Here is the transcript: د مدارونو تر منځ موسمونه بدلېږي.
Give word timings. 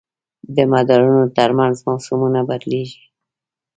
د 0.55 0.57
مدارونو 0.71 1.23
تر 1.37 1.49
منځ 1.59 1.75
موسمونه 1.87 2.39
بدلېږي. 2.49 3.03